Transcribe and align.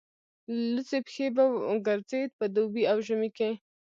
لوڅې 0.73 0.99
پښې 1.07 1.27
به 1.35 1.43
ګرځېد 1.87 2.29
په 2.39 2.45
دوبي 2.55 2.83
او 2.91 2.97
ژمي 3.07 3.29
کې. 3.37 3.51